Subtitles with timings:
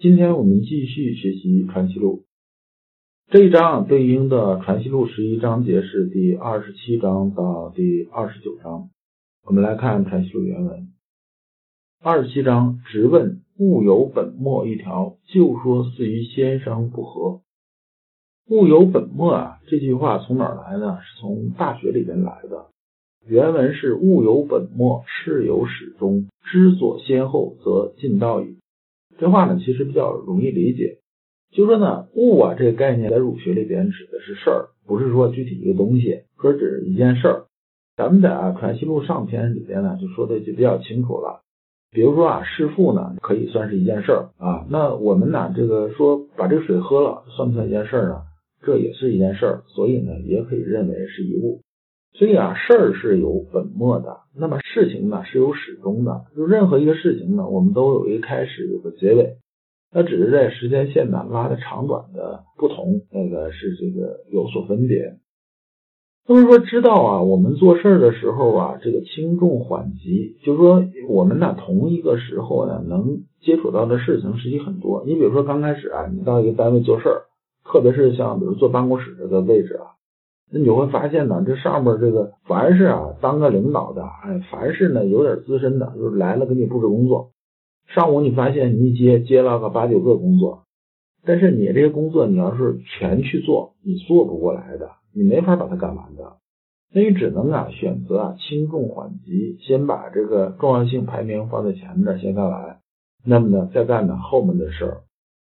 [0.00, 2.24] 今天我们继续学习《传习录》
[3.32, 8.90] 这一章，对应的《传习录》十一章节是第二十七章到第二十九章。
[9.46, 10.88] 我们来看《传习录》原文：
[12.02, 17.42] 二十七章直问物有本末一条，就说似于先生不合。
[18.50, 20.98] 物有本末啊，这句话从哪儿来呢？
[21.02, 22.66] 是从《大学》里边来的。
[23.26, 28.58] 原文是物有本末，事有始终，知所先后，则近道矣。
[29.24, 30.98] 这话呢，其实比较容易理解。
[31.50, 37.44] 就说呢，物啊这个概念在儒学里边指的是事儿，不是说具体一个东西，说指一件事儿。
[37.96, 41.40] 咱们在啊《传习录》上篇里边呢，就说的就比较清楚了。
[41.90, 44.66] 比如说啊，弑父呢，可以算是一件事儿啊。
[44.68, 48.20] 那我们呢，这个说把这个水喝了，算不算一件事儿呢？
[48.60, 51.62] 这也是一件事儿，所以呢，也可以认为是一物。
[52.16, 56.26] 所以啊，事儿是有本末的，那么事情呢是有始终的。
[56.36, 59.38] 就任何一个事情呢，我们都有一个开始，有个结尾，
[59.90, 65.16] 它只是在时间线呢拉的长短的不同，那个是这个有所分别。
[66.28, 75.02] 那么说，知道啊，我们做事儿的时候啊，这个轻重缓急，就是说我们呢同一个时候呢能接触到的事情实际很多。
[75.04, 77.26] 你比如说刚开始啊，你到一个单位做事儿，
[77.64, 79.98] 特别是像比如坐办公室这个位置啊。
[80.52, 87.30] 那你会发现呢，这上面这个凡是啊当个领导的，哎，凡是呢有点资深的，就是来了给你布置工作。
[87.86, 90.64] 上午你发现你一接接了个八九个工作，
[91.24, 96.36] 但是你这些工作你要是全去做，你做不过来的，你没法把它干完的。
[96.92, 102.78] 那你只能啊选择啊轻重缓急，先把这个重要性排名放在前面先干完，
[103.24, 105.00] 那么呢再干呢后面的事儿。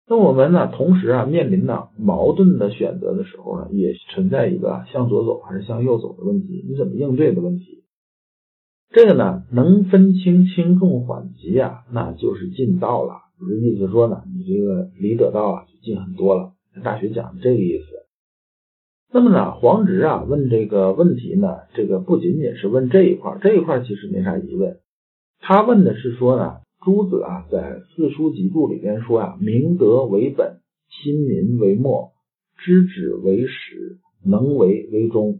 [0.08, 0.66] 那我们呢？
[0.66, 7.84] 同时啊，面临呢矛盾的选择的时候呢，也存在一个向左走还是向右走的问题，你怎么应对的问题？
[8.90, 13.14] 这个呢，能分清轻重缓急啊，那就是近道了。
[13.38, 16.52] 就是意思说呢，你这个离得道啊就近很多了。
[16.82, 17.84] 大学讲的这个意思。
[19.12, 24.80] 那么呢，黄直啊问这个问题呢，这个不仅仅是问这一块，这一块其实没啥疑问。
[25.38, 26.56] 他问的是说呢。
[26.84, 27.59] 朱子啊，在
[27.94, 30.59] 《四书集注》里边说啊，明德为本，
[30.91, 32.10] 亲民为末，
[32.59, 35.38] 知止为始，能为为终。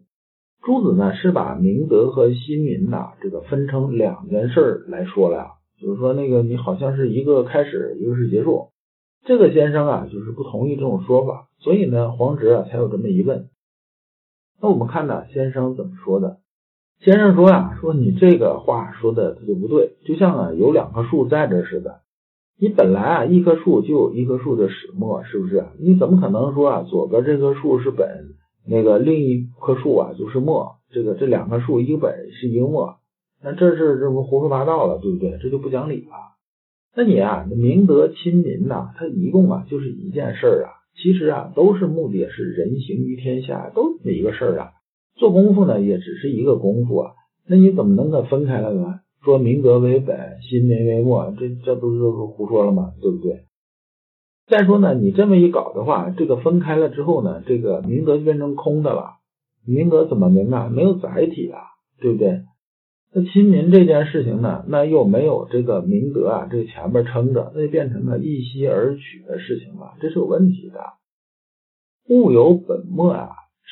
[0.63, 5.47] 朱子呢是把明德和亲民呐这个分成两件事来说了呀，
[5.81, 8.69] 就是说那个你好像是一个开始，一个是结束。
[9.25, 13.49] 这个先生啊就是不同意这种说法，所以呢黄直啊才有这么一问。
[14.61, 16.39] 那我们看呢先生怎么说的？
[17.05, 22.01] 先生说呀，说你这个话说的他就不对，就像啊有两棵树在这似的。
[22.61, 25.65] 你本来啊一棵树就有一棵树的始末，是不是？
[25.81, 30.77] 你怎么可能说啊左边这棵树是本，那个另一棵树啊就是末？
[30.93, 32.99] 这个这两棵树一个本是一个末，
[33.43, 35.39] 那这是这不胡说八道了，对不对？
[35.43, 36.13] 这就不讲理了。
[36.95, 40.71] 那你啊明德亲民呐，它一共啊就是一件事儿啊，
[41.03, 44.71] 其实啊都是目的是人行于天下，都这么一个事儿啊。
[45.15, 47.13] 做功夫呢，也只是一个功夫啊，
[47.47, 49.01] 那你怎么能给分开了呢？
[49.23, 52.93] 说明德为本，亲民为末，这这不是胡说了吗？
[53.01, 53.45] 对不对？
[54.49, 59.19] 再说呢，你这么一搞的话，这个分开了之后呢，这个明德就变成空的了。
[59.65, 60.69] 明德怎么明啊？
[60.69, 61.61] 没有载体啊，
[62.01, 62.43] 对不对？
[63.15, 70.81] 那亲民这件事情呢，那又没有这个明德啊，这前面撑着，那就变成了一息而取的事情了，这是有问题的。
[72.09, 73.29] 物有本末啊。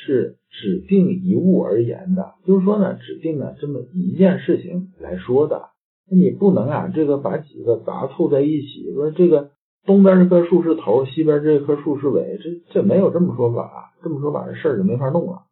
[0.07, 5.71] 是指定一物而言的，就是说呢，指定呢这么一件事情来说的。
[6.11, 9.51] 你不能啊，这个把几个杂凑在一起，说这个
[9.87, 15.43] 东边这棵树是头，西边这棵树是尾，这这没有这么说法，这么说法这事儿就没法弄了。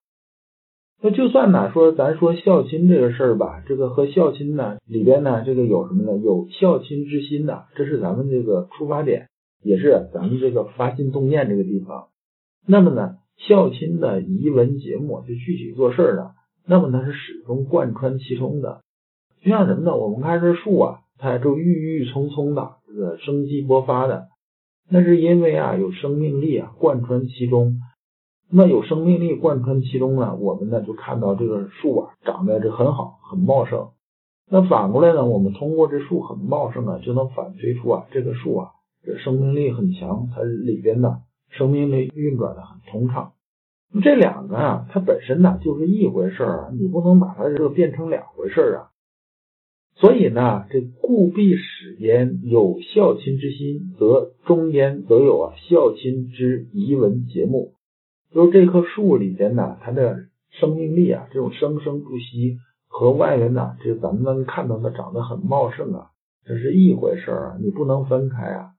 [1.01, 6.19] 那就算呢说咱说孝亲这个事儿吧，这个和孝亲呢里边呢这个有什么呢？
[6.19, 9.29] 有孝亲之心的，这是咱们这个出发点，
[9.63, 12.09] 也是咱们这个发心动念这个地方。
[12.67, 13.19] 那么呢？
[13.39, 16.33] 孝亲的遗文节目，就具体做事儿呢，
[16.67, 18.83] 那么它是始终贯穿其中的。
[19.43, 19.97] 就像什么呢？
[19.97, 24.27] 我们看这树啊，它就郁郁葱葱的，这个生机勃发的，
[24.91, 27.79] 那是因为啊有生命力啊贯穿其中。
[28.51, 33.91] 那有生命力贯穿其中呢，我们呢就看到这个树啊长得这很好，很茂盛。
[34.51, 38.71] 那反过来呢，我们通过这树很茂盛啊，就能反推出啊这个树啊
[39.05, 41.19] 这生命力很强，它里边呢
[41.51, 43.33] 生命力运转的很通畅。
[44.03, 48.91] 这两个啊，它本身呢就是一回事儿，你不能把它这变成两回事儿啊。
[49.95, 57.73] 所以呢，这故必始焉有孝亲之心，则中焉则有啊孝亲之遗文节目。
[58.31, 66.11] 就是这棵树里边呢，它的生命力啊，这种生生不息，和外面呢，这咱们能看到它长得很茂盛啊，
[66.45, 68.71] 这是一回事儿啊，你不能分开啊。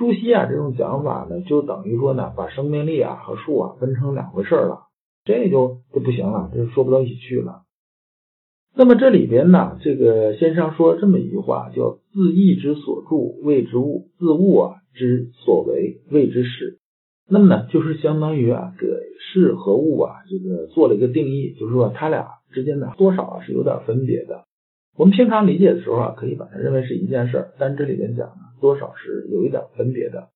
[0.00, 4.84] 朱熹啊，这种讲法呢，就等于说呢，把生命力啊和树啊分成两回事了，
[5.26, 7.64] 这就就不行了，这说不到一起去了。
[8.74, 16.78] 那么这里边呢，这个先生说这么一句话，叫“自意之所著谓之物，自物啊之所为谓之事”。
[17.28, 18.86] 那么呢，就是相当于啊，给
[19.18, 24.46] 事和物啊，这个做了一个定义，就是说它俩之间呢，多少啊是有点分别的。
[24.96, 30.28] 我们平常理解的时候啊，可以把它认为是一件事儿，但这里边讲呢，多少是有一点分别的。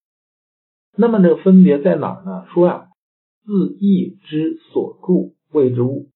[0.97, 2.47] 那么这个分别在哪儿呢？
[2.55, 2.87] 说啊，
[3.45, 6.09] 自意之所著谓之物。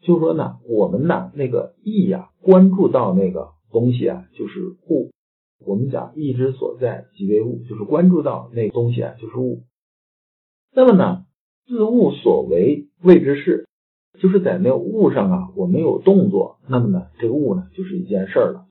[0.00, 5.12] 就说呢，我们呢那个意呀，关注到那个东西啊，就是物。
[5.64, 9.62] 我们讲意之所在即为物，就是关注到那个东西啊，就是物。
[10.74, 11.24] 那么呢，
[11.66, 13.68] 自物所为谓之事，
[14.18, 18.66] 就是在那物上啊，我们有动作，那么呢，这个物呢就是一件事儿了。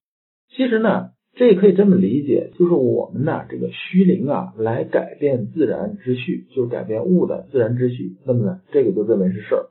[0.49, 8.17] 其实呢，这也可以这么理解，就是我们呢这个虚灵啊，来改变自然之序，就是改变物的自然之序。
[8.25, 9.69] 那么呢，这个就认为是事儿。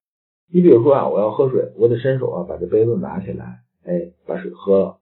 [0.53, 4.97] 你比如说啊，我要喝水，我得伸手啊，把这杯子拿起来，哎，把水喝了。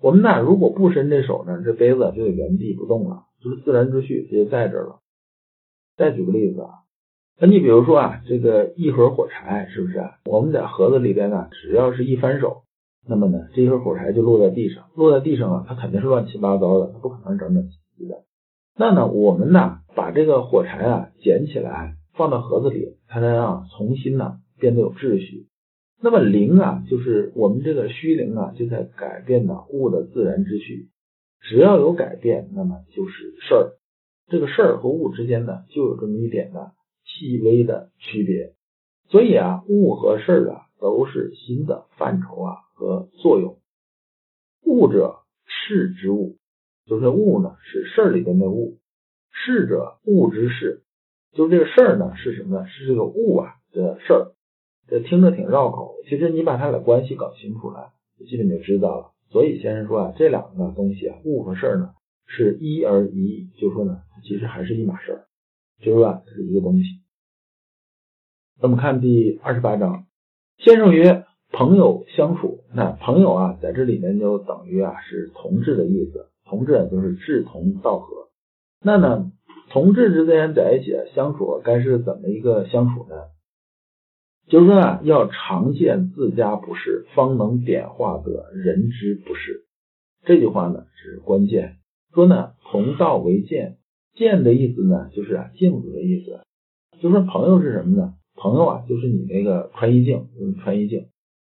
[0.00, 5.00] 我们呢，如果不伸这手呢，这杯子就得原地不动了，就是自然之序直接在这儿了。
[5.96, 6.70] 再举个例子啊，
[7.40, 10.02] 那你比如说啊，这个一盒火柴是不是？
[10.24, 12.62] 我们在盒子里边呢，只要是一翻手，
[13.08, 18.24] 那么呢，这一盒火柴就落在地上，落在地上啊，它肯定是乱七八糟的，它不可能整整齐齐的。
[18.76, 24.38] 那呢，我们呢，把这个火柴啊捡起来，放到盒子里，它能让重新呢。
[24.60, 25.46] 变得有秩序，
[26.02, 30.88] 那么灵啊，就是我们这个虚灵啊，就在改变呢物的自然秩序。
[31.42, 33.78] 只要有改变，那么就是事儿。
[34.26, 36.72] 这个事儿和物之间呢，就有这么一点的
[37.08, 38.54] 细微的区别。
[39.08, 43.58] 所以啊，物和事儿啊，都是心的范畴啊和作用。
[44.62, 46.36] 物者，事之物，
[46.86, 48.78] 就是物呢是事儿里边的物。
[49.30, 50.82] 事者，物之事，
[51.32, 52.66] 就是这个事儿呢是什么呢？
[52.68, 54.32] 是这个物啊的事儿。
[54.88, 57.92] 这听着挺绕口，其实你把它俩关系搞清楚了，
[58.26, 59.12] 基本就知道了。
[59.30, 61.90] 所以先生说啊，这两个东西啊，物和事儿呢
[62.26, 65.27] 是一而一，就说呢，其实还是一码事儿，
[65.80, 66.84] 就是吧，是一个东西。
[68.60, 70.06] 那么看第二十八章，
[70.58, 78.28] 先生曰：朋友相处，那朋友啊，在这里面就等于啊是同志的意思，同志就是志同道合。
[78.82, 79.32] 那呢，
[79.70, 83.14] 同志之间在一起相处，该是怎么一个相处呢？
[84.48, 89.64] 就是说啊，要常见自家不是，方能点化得人之不是。
[90.24, 91.76] 这句话呢是关键。
[92.12, 93.77] 说呢，同道为鉴，
[94.18, 96.40] 鉴的意思呢就是啊镜子的意思。
[97.00, 98.14] 就说朋友是什么呢？
[98.34, 100.26] 朋友啊就是你那个穿衣镜，
[100.62, 101.06] 穿衣镜。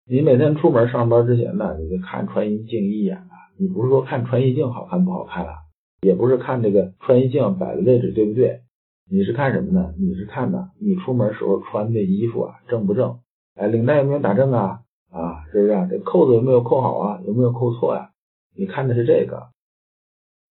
[0.07, 3.31] 你每天出门上班之前呢，你就看穿衣镜一眼啊。
[3.57, 5.53] 你不是说看穿衣镜好看不好看啊，
[6.01, 8.61] 也不是看这个穿衣镜摆的位置对不对。
[9.09, 9.93] 你是看什么呢？
[9.99, 13.19] 你是看呢，你出门时候穿的衣服啊正不正？
[13.55, 14.81] 哎，领带有没有打正啊？
[15.11, 15.87] 啊，是不是啊？
[15.89, 17.21] 这扣子有没有扣好啊？
[17.25, 18.09] 有没有扣错呀？
[18.55, 19.47] 你看的是这个。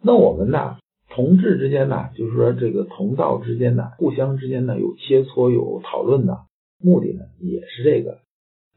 [0.03, 0.77] 那我们呢，
[1.11, 6.41] 同志之间呢，就是说这个同道之间呢，互相之间呢有切磋有讨论的，
[6.83, 8.19] 目的呢也是这个，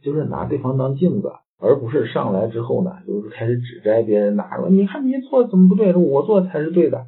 [0.03, 7.07] 就是拿对方当镜子，而不是上来之后呢，就是开始指摘别人哪说你看你做怎么不对，我做才是对的。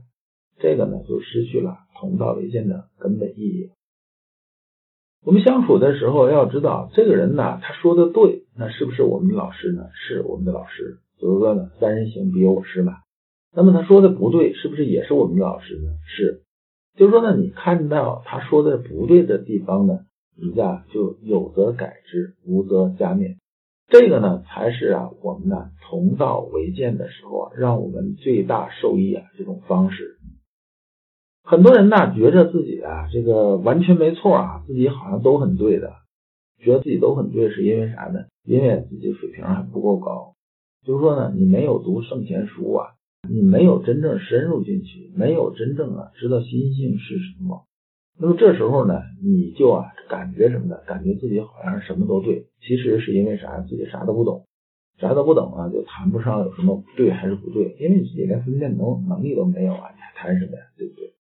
[0.62, 3.70] 这个呢，就失去了同道为鉴的根本意义。
[5.26, 9.84] 我们相处的时候要知道，这个人呢，他说的对，那是不是我们老师呢？
[9.94, 10.98] 是我们的老师。
[11.20, 12.94] 比如说呢，三人行必有我师嘛。
[13.52, 15.92] 那么他说的不对，是不是也是我们的老师呢？
[16.06, 16.44] 是。
[16.96, 20.00] 就是说呢，你看到他说的不对的地方呢，
[20.36, 23.38] 你呀就有则改之，无则加勉。
[23.88, 30.18] 这个呢，才是啊，我们呢同道为鉴的时候啊，让我们最大受益啊这种方式。
[31.44, 35.94] 很多人呢，觉着自己啊，这个完全没错啊，自己好像都很对的，
[36.60, 38.26] 觉得自己都很对，是因为啥呢？
[38.44, 40.34] 因为自己水平还不够高。
[40.86, 42.92] 就是说呢，你没有读圣贤书啊，
[43.28, 47.66] 你没有真正深入进去，没有真正啊知道心性是什么。
[48.18, 50.78] 那么这时候呢，你就啊感觉什么呢？
[50.86, 53.60] 感觉自己好像什么都对，其实是因为啥？
[53.62, 54.46] 自己啥都不懂。
[54.98, 60.64] 啥都不懂啊，就谈不上有什么对还是不对，因为自己连分辨能能力都没有啊，你还谈什么呀？
[60.78, 61.14] 对不对？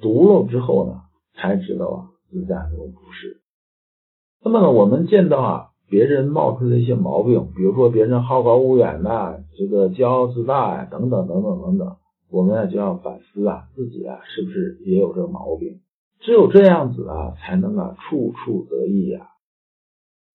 [0.00, 1.00] 读了之后呢，
[1.34, 3.40] 才知道啊，自家都不是。
[4.44, 11.96] 那么呢我们见到啊，别人冒出的一些毛病，比如说别人好高骛远呐，这个骄傲自大呀，等等等等等等，
[12.30, 15.80] 我们啊就要反思啊，自己啊是不是也有这个毛病？
[16.20, 19.28] 只有这样子啊，才能啊处处得意呀。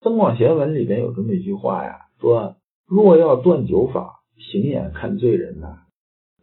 [0.04, 2.56] 《增广贤文》里边有这么一句话呀，说。
[2.88, 5.78] 若要断酒法，行眼看醉人呐。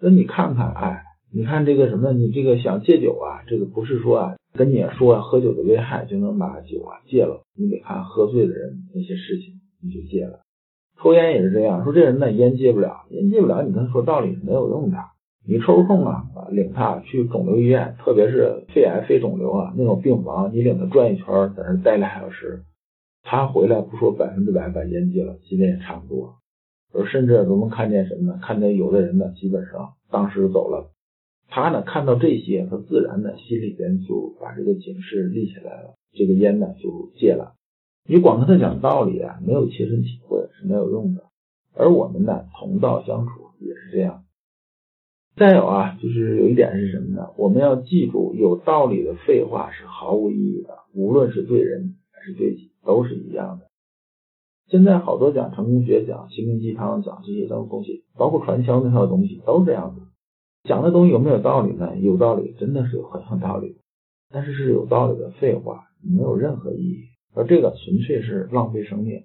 [0.02, 7.44] 那你看看，哎，你看这个什么，你这个想戒酒啊，这个不是说啊，跟你说喝酒的危害就能把酒啊戒了。
[7.56, 10.42] 你得看喝醉的人那些事情，你就戒了。
[11.02, 14.98] 抽烟也是这样，说这人呢烟戒不了，烟戒不了，你跟他说道理是没有用的。
[15.48, 21.26] 你抽空啊，领他去肿瘤医院，特别是肺癌、肺肿瘤啊那种病房，你领他转一圈，
[21.56, 22.64] 在那待俩小时，
[23.24, 26.36] 他回来不说百分之百把烟戒了，基本也差不多。
[26.94, 28.40] 而甚至都能看见什么呢？
[28.44, 30.92] 看见有的人呢，基本上当时走了。
[31.50, 35.96] 他呢，看到这些，他自然呢，心里边就把这个警示立起来了。
[36.14, 37.56] 这个烟呢，就戒了。
[38.08, 41.24] 你光跟他讲道理啊，没有切身体会是没有用的。
[41.76, 44.24] 而我们呢，同道相处也是这样。
[45.36, 47.30] 再有啊，就是有一点是什么呢？
[47.38, 53.70] 我们要记住，有道理的废话是毫无意义的，无论是对人还是对己，都是一样的。
[54.68, 60.02] 现在好多讲成功学、讲心灵鸡汤、讲这些东西，包括传销那套东西，都是这样子。
[60.64, 61.98] 讲的东西有没有道理呢？
[61.98, 63.78] 有道理，真的是有很有道理，
[64.30, 67.06] 但是是有道理的废话，没有任何意义。
[67.34, 69.24] 而这个纯粹是浪费生命。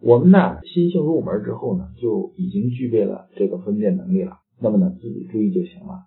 [0.00, 4.38] 我们呢，心性入门之后呢，就已经具备了这个分辨能力了。
[4.60, 6.06] 那么呢，自己注意就行了。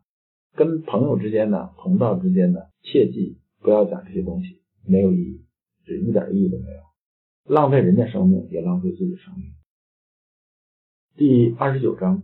[0.55, 5.45] 跟朋友之间呢，同道之间呢，切记不要讲这些东西，没有意义，
[5.85, 7.53] 是一点意义都没有。
[7.53, 9.51] 浪费人家生命，也浪费自己生命。
[11.15, 12.23] 第二十九章，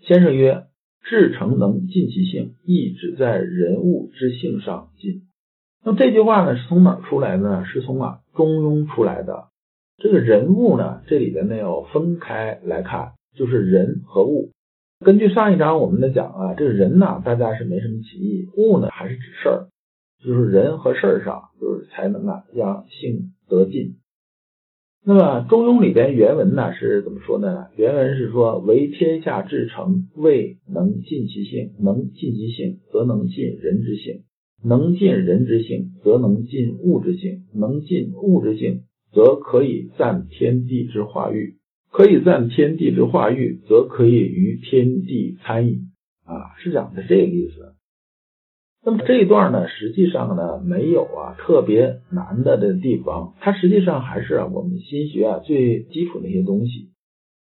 [0.00, 0.66] 先生曰
[1.04, 5.22] ：“至诚能尽其性，亦只在人物之性上尽。”
[5.84, 7.64] 那么这句话呢，是从哪儿出来的呢？
[7.66, 9.48] 是从啊《中庸》出来的。
[9.98, 14.50] 这个人物呢，这里边呢要分开来看，就是人和物。
[15.04, 19.68] 根据上一章我们的讲啊，这个人呢，大家是没什么歧义；物呢，还是指事儿，
[20.24, 23.96] 就是人和事儿上，就是才能啊让性得尽。
[25.06, 27.66] 那么《中庸》里边原文呢是怎么说呢？
[27.76, 34.22] 原文是说：“为天下至诚，未能尽其性；能尽其性，则能尽人之性；
[34.64, 41.58] 能尽人之性，则能尽物之性；能尽物之性，则可以赞天地之化育；
[41.92, 45.80] 可以赞天地之化育，则可以于天地参与。”
[46.24, 47.73] 啊，是讲的这个意思。
[48.86, 56.90] 那么这一段呢，实际上呢没有啊特别难的这地方，它实际上还是啊我们心学啊最基础的一些东西。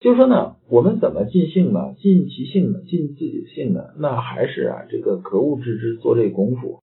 [0.01, 1.95] 就是说呢，我们怎么尽性呢？
[1.99, 2.81] 尽其性呢？
[2.89, 3.91] 尽自己的性呢？
[3.99, 6.81] 那还是啊这个格物致知做这个功夫。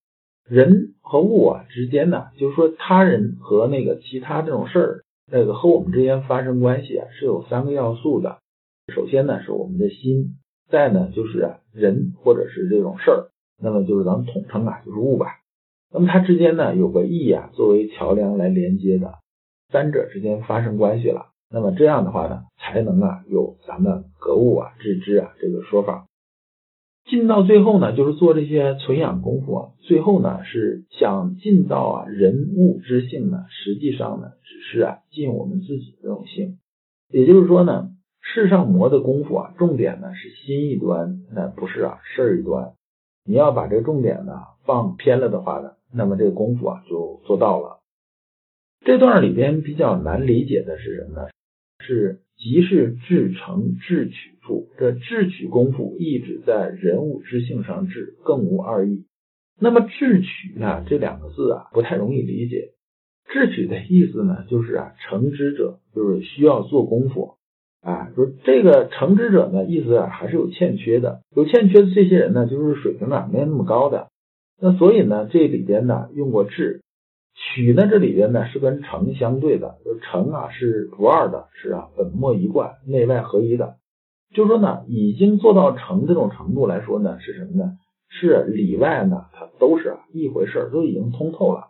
[0.48, 8.38] 人和物啊之间呢，就是说他人和那个其他这种事儿，那个和我们之间发生关系啊，是有三个要素的。
[8.94, 10.36] 首先呢是我们的心，
[10.70, 13.28] 再呢就是啊人或者是这种事儿。
[13.62, 15.28] 那么就是咱们统称啊，就是物吧。
[15.92, 19.16] 那么它之间呢有个义啊，作为桥梁来连接的，
[19.72, 21.28] 三者之间发生关系了。
[21.50, 26.06] 那么这样的话呢，才能啊有咱们格物啊致知啊这个说法。
[27.06, 29.70] 进到最后呢，就是做这些存养功夫啊。
[29.80, 36.58] 最后呢是想进到啊人物之性呢，实际上呢只是啊尽我们自己这种性。
[37.10, 42.74] 也就是说呢，世上磨的功夫啊，重点呢是心一端，那不是啊事儿一端。
[43.28, 44.34] 你要把这个重点呢
[44.66, 47.82] 放偏了的话呢，那么这个功夫啊就做到了。
[48.82, 51.28] 这段里边比较难理解的是什么呢？
[51.80, 59.06] 是即是至诚至取处，这智取功夫一直在人物之性上治，更无二意。
[59.60, 62.74] 那么智取呢这两个字啊不太容易理解。
[63.28, 67.38] 智取的意思呢就是啊成之者，就是需要做功夫。
[67.86, 74.08] 啊，说这个成之者呢，意思啊还是有欠缺的，有欠缺的这些人呢，就是水平呢没有那么高的。
[74.60, 76.82] 那所以呢，这里边呢用过智，
[77.36, 83.76] 取呢这里边呢是跟诚相对的，就诚啊是不二的，是啊本末一贯，内外合一的。
[84.34, 87.74] 就说呢，已经做到诚这种程度来说呢，是什么呢？
[88.10, 91.68] 是里外呢它都是啊一回事，都已经通透了。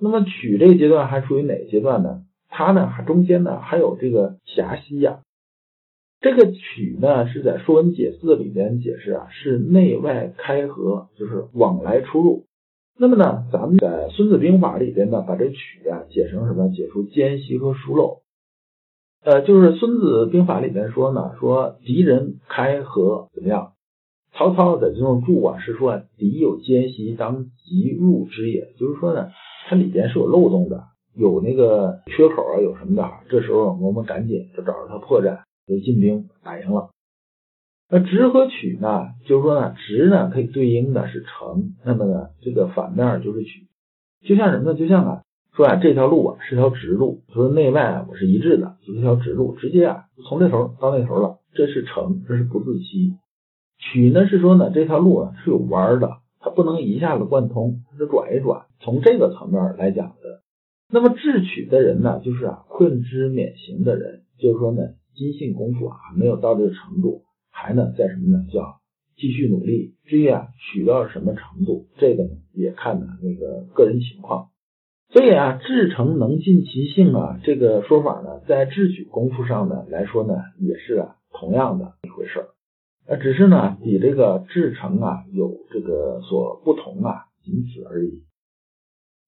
[0.00, 2.22] 那么取这个阶段还处于哪个阶段呢？
[2.48, 5.18] 它呢还中间呢还有这个狭隙呀。
[6.20, 12.44] 这个取呢，是在《说文解字》里边解释啊，是内外开合，就是往来出入。
[12.98, 16.68] 那么呢，咱们在《孙子兵法》里边呢，把这取啊解成什么？
[16.70, 18.22] 解出间隙和疏漏。
[19.24, 23.74] 呃，就是《孙子兵法》里边说呢，说敌人开合怎么样？
[24.32, 28.72] 曹操在这种注啊，是说敌有奸细，当即入之也。
[28.76, 29.28] 就是说呢，
[29.68, 30.82] 它里边是有漏洞的，
[31.14, 33.08] 有那个缺口啊，有什么的。
[33.28, 36.90] 这时候我们赶紧就找着它破绽，就进兵打赢了。
[37.90, 43.66] 那直和曲呢，就是说呢，直呢可以对应的是成，那么呢，这个反面就是曲。
[44.26, 44.78] 就像什么呢？
[44.78, 45.22] 就像啊，
[45.54, 53.16] 说啊，这条路啊是条直路，说内外啊我是一致的，就是条直路，直接啊从这头到那头了，这是成，这是不自欺。
[53.78, 58.66] 曲呢是说呢，这条路啊是有弯的，它不能一下子贯通，它是转一转。
[58.80, 60.42] 从这个层面来讲的，
[60.92, 64.82] 那么智取的人呢，就是啊困之免刑的人，就是说呢，
[65.14, 68.46] 积性功夫啊没有到这个程度，还呢在什么呢？
[68.52, 68.80] 叫
[69.16, 69.94] 继续努力。
[70.04, 74.50] 至于啊取到什么程度，这个呢也看呢那个个人情况。
[75.10, 82.48] 所以啊，至诚能尽其性啊，这个说法呢，在智取功夫上呢来说呢，也是啊同样的一回事儿。
[83.06, 88.22] 呃，只是呢，比这个至诚啊有这个所不同啊，仅此而已。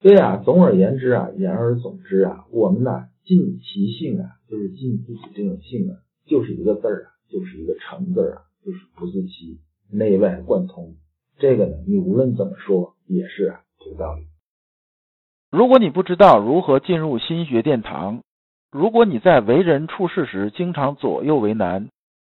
[0.03, 10.97] 所以啊，总而言之啊，言而总之啊，我们呢尽其性啊，就是尽自己这种性啊，就是一个字儿啊，就是一个诚字啊，就是不自欺，内外贯通。
[11.39, 14.27] 这个呢，你无论怎么说也是啊有道理。
[15.53, 18.23] 如果你不知道如何进入心学殿堂，
[18.73, 21.89] 如果你在为人处事时经常左右为难。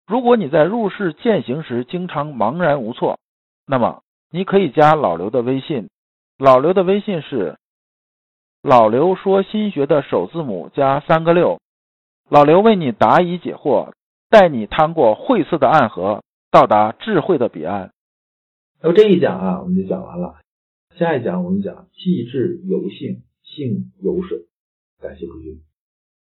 [0.07, 3.19] 如果你在入世践行时经常茫然无措，
[3.67, 5.89] 那么你可以加老刘的微信。
[6.39, 7.59] 老刘的微信是
[8.63, 11.61] 老刘说心学的首字母加三个六。
[12.31, 13.93] 老刘为你答疑解惑，
[14.29, 17.93] 带你趟过晦涩的暗河，到达智慧的彼岸。
[18.83, 20.37] 那么这一讲啊，我们就讲完了。
[20.99, 24.47] 下一讲我们讲气质由性，性由水。
[25.01, 25.63] 感谢诸君。